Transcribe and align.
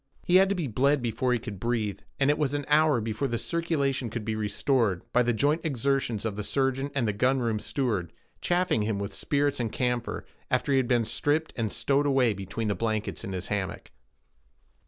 He 0.23 0.37
had 0.37 0.49
to 0.49 0.55
be 0.55 0.65
bled 0.65 1.03
before 1.03 1.31
he 1.31 1.37
could 1.37 1.59
breathe, 1.59 1.99
and 2.19 2.31
it 2.31 2.39
was 2.39 2.55
an 2.55 2.65
hour 2.67 2.99
before 2.99 3.27
the 3.27 3.37
circulation 3.37 4.09
could 4.09 4.25
be 4.25 4.35
restored, 4.35 5.03
by 5.13 5.21
the 5.21 5.31
joint 5.31 5.61
exertions 5.63 6.25
of 6.25 6.35
the 6.35 6.43
surgeon 6.43 6.89
and 6.95 7.19
gun 7.19 7.37
room 7.37 7.59
steward, 7.59 8.11
chafing 8.41 8.81
him 8.81 8.97
with 8.97 9.13
spirits 9.13 9.59
and 9.59 9.71
camphor, 9.71 10.25
after 10.49 10.71
he 10.73 10.77
had 10.77 10.87
been 10.87 11.05
stripped 11.05 11.53
and 11.55 11.71
stowed 11.71 12.07
away 12.07 12.33
between 12.33 12.67
the 12.67 12.73
blankets 12.73 13.23
in 13.23 13.31
his 13.33 13.45
hammock. 13.53 13.91